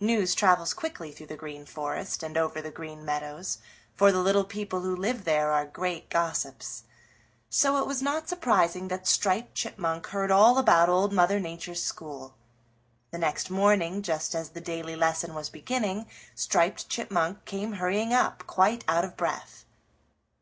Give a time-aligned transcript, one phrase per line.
[0.00, 3.56] News travels quickly through the Green Forest and over the Green Meadows,
[3.96, 6.82] for the little people who live there are great gossips.
[7.48, 12.34] So it was not surprising that Striped Chipmunk heard all about Old Mother Nature's school.
[13.12, 16.04] The next morning, just as the daily lesson was beginning,
[16.34, 19.64] Striped Chipmunk came hurrying up, quite our of breath.